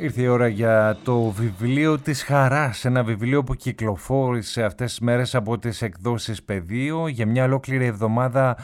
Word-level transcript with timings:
Ήρθε 0.00 0.22
η 0.22 0.26
ώρα 0.26 0.48
για 0.48 0.96
το 1.04 1.20
βιβλίο 1.20 1.98
της 1.98 2.22
Χαράς, 2.22 2.84
ένα 2.84 3.04
βιβλίο 3.04 3.44
που 3.44 3.54
κυκλοφόρησε 3.54 4.62
αυτές 4.62 4.90
τις 4.90 5.00
μέρες 5.00 5.34
από 5.34 5.58
τις 5.58 5.82
εκδόσεις 5.82 6.42
Πεδίο 6.42 7.08
για 7.08 7.26
μια 7.26 7.44
ολόκληρη 7.44 7.84
εβδομάδα 7.84 8.56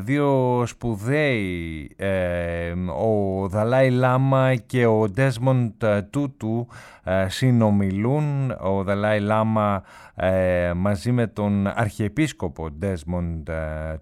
δύο 0.00 0.62
σπουδαίοι, 0.66 1.90
ε, 1.96 2.72
ο 3.04 3.48
Δαλάη 3.48 3.90
Λάμα 3.90 4.54
και 4.54 4.86
ο 4.86 5.08
Ντέσμοντ 5.08 5.84
Τούτου 6.10 6.66
ε, 7.04 7.28
συνομιλούν. 7.28 8.50
Ο 8.60 8.82
Δαλάη 8.82 9.20
Λάμα 9.20 9.82
ε, 10.14 10.72
μαζί 10.76 11.12
με 11.12 11.26
τον 11.26 11.66
Αρχιεπίσκοπο 11.66 12.70
Ντέσμοντ 12.70 13.48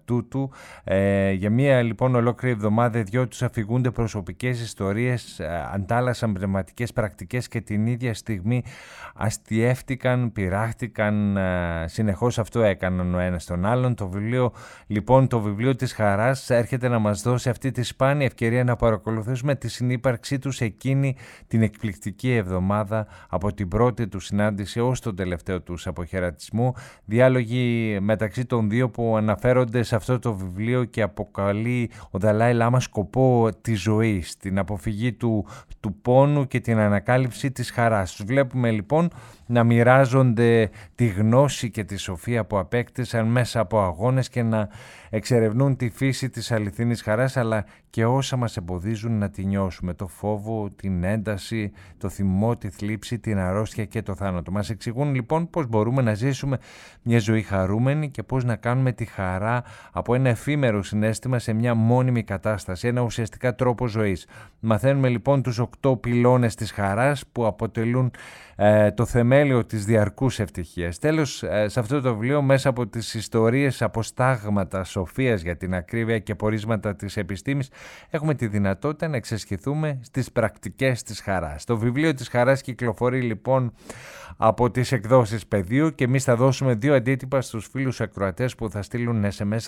Τούτου 0.05 0.51
για 1.33 1.49
μια 1.49 1.81
λοιπόν 1.81 2.15
ολόκληρη 2.15 2.55
εβδομάδα 2.55 3.03
δυο 3.03 3.27
τους 3.27 3.41
αφηγούνται 3.41 3.91
προσωπικές 3.91 4.61
ιστορίες 4.61 5.41
αντάλλασαν 6.19 6.33
πνευματικές 6.33 6.93
πρακτικές 6.93 7.47
και 7.47 7.61
την 7.61 7.87
ίδια 7.87 8.13
στιγμή 8.13 8.63
αστιεύτηκαν, 9.15 10.31
πειράχτηκαν, 10.31 11.37
ε, 11.37 11.85
συνεχώς 11.87 12.39
αυτό 12.39 12.61
έκαναν 12.61 13.15
ο 13.15 13.19
ένας 13.19 13.45
τον 13.45 13.65
άλλον. 13.65 13.95
Το 13.95 14.07
βιβλίο, 14.09 14.51
λοιπόν, 14.87 15.27
το 15.27 15.39
βιβλίο 15.39 15.75
της 15.75 15.93
Χαράς 15.93 16.49
έρχεται 16.49 16.87
να 16.87 16.99
μας 16.99 17.21
δώσει 17.21 17.49
αυτή 17.49 17.71
τη 17.71 17.83
σπάνια 17.83 18.25
ευκαιρία 18.25 18.63
να 18.63 18.75
παρακολουθήσουμε 18.75 19.55
τη 19.55 19.69
συνύπαρξή 19.69 20.39
τους 20.39 20.61
εκείνη 20.61 21.15
την 21.47 21.61
εκπληκτική 21.61 22.31
εβδομάδα 22.31 23.07
από 23.29 23.53
την 23.53 23.67
πρώτη 23.67 24.07
του 24.07 24.19
συνάντηση 24.19 24.79
ως 24.79 25.01
τον 25.01 25.15
τελευταίο 25.15 25.61
τους 25.61 25.87
αποχαιρετισμό. 25.87 26.75
Διάλογοι 27.05 27.97
μεταξύ 28.01 28.45
των 28.45 28.69
δύο 28.69 28.89
που 28.89 29.17
αναφέρονται 29.17 29.83
σε 29.83 29.95
αυτό 29.95 30.19
το 30.19 30.33
βιβλίο 30.33 30.83
και 30.83 31.01
αποκαλεί 31.01 31.91
ο 32.11 32.19
Δαλάη 32.19 32.53
Λάμα 32.53 32.79
σκοπό 32.79 33.49
της 33.61 33.81
ζωής, 33.81 34.37
την 34.37 34.59
αποφυγή 34.59 35.13
του, 35.13 35.45
του 35.79 35.95
πόνου 36.09 36.47
και 36.47 36.59
την 36.59 36.77
ανακάλυψη 36.77 37.51
της 37.51 37.71
χαράς. 37.71 38.15
Τους 38.15 38.25
βλέπουμε 38.25 38.71
λοιπόν 38.71 39.09
να 39.51 39.63
μοιράζονται 39.63 40.69
τη 40.95 41.05
γνώση 41.07 41.69
και 41.69 41.83
τη 41.83 41.97
σοφία 41.97 42.45
που 42.45 42.57
απέκτησαν 42.57 43.27
μέσα 43.27 43.59
από 43.59 43.81
αγώνες 43.81 44.29
και 44.29 44.43
να 44.43 44.69
εξερευνούν 45.09 45.75
τη 45.75 45.89
φύση 45.89 46.29
της 46.29 46.51
αληθινής 46.51 47.01
χαράς 47.01 47.37
αλλά 47.37 47.65
και 47.89 48.05
όσα 48.05 48.37
μας 48.37 48.57
εμποδίζουν 48.57 49.17
να 49.17 49.29
τη 49.29 49.45
νιώσουμε, 49.45 49.93
το 49.93 50.07
φόβο, 50.07 50.69
την 50.75 51.03
ένταση, 51.03 51.71
το 51.97 52.09
θυμό, 52.09 52.57
τη 52.57 52.69
θλίψη, 52.69 53.19
την 53.19 53.37
αρρώστια 53.37 53.85
και 53.85 54.01
το 54.01 54.15
θάνατο. 54.15 54.51
Μας 54.51 54.69
εξηγούν 54.69 55.13
λοιπόν 55.15 55.49
πώς 55.49 55.67
μπορούμε 55.67 56.01
να 56.01 56.13
ζήσουμε 56.13 56.57
μια 57.01 57.19
ζωή 57.19 57.41
χαρούμενη 57.41 58.09
και 58.09 58.23
πώς 58.23 58.43
να 58.43 58.55
κάνουμε 58.55 58.91
τη 58.91 59.05
χαρά 59.05 59.63
από 59.91 60.15
ένα 60.15 60.29
εφήμερο 60.29 60.83
συνέστημα 60.83 61.39
σε 61.39 61.53
μια 61.53 61.73
μόνιμη 61.73 62.23
κατάσταση, 62.23 62.87
ένα 62.87 63.01
ουσιαστικά 63.01 63.55
τρόπο 63.55 63.87
ζωής. 63.87 64.27
Μαθαίνουμε 64.59 65.09
λοιπόν 65.09 65.41
τους 65.41 65.59
οκτώ 65.59 65.95
πυλώνες 65.95 66.55
της 66.55 66.71
χαράς 66.71 67.23
που 67.31 67.45
αποτελούν 67.45 68.11
ε, 68.55 68.91
το 68.91 69.05
θεμέλιο 69.05 69.37
της 69.65 69.85
διαρκούς 69.85 70.39
ευτυχίας. 70.39 70.97
Τέλος, 70.99 71.43
ε, 71.43 71.67
σε 71.67 71.79
αυτό 71.79 72.01
το 72.01 72.13
βιβλίο 72.13 72.41
μέσα 72.41 72.69
από 72.69 72.87
τις 72.87 73.13
ιστορίες 73.13 73.81
αποστάγματα 73.81 74.83
σοφίας 74.83 75.41
για 75.41 75.57
την 75.57 75.73
ακρίβεια 75.75 76.19
και 76.19 76.35
πορίσματα 76.35 76.95
της 76.95 77.17
επιστήμης 77.17 77.69
έχουμε 78.09 78.33
τη 78.33 78.47
δυνατότητα 78.47 79.07
να 79.07 79.15
εξασκηθούμε 79.15 79.99
στις 80.01 80.31
πρακτικές 80.31 81.03
της 81.03 81.21
χαράς. 81.21 81.63
Το 81.63 81.77
βιβλίο 81.77 82.13
της 82.13 82.27
χαράς 82.27 82.61
κυκλοφορεί 82.61 83.21
λοιπόν 83.21 83.73
από 84.37 84.71
τις 84.71 84.91
εκδόσεις 84.91 85.47
πεδίου 85.47 85.95
και 85.95 86.03
εμείς 86.03 86.23
θα 86.23 86.35
δώσουμε 86.35 86.73
δύο 86.73 86.95
αντίτυπα 86.95 87.41
στους 87.41 87.67
φίλους 87.71 88.01
ακροατές 88.01 88.55
που 88.55 88.69
θα 88.69 88.81
στείλουν 88.81 89.25
SMS 89.25 89.67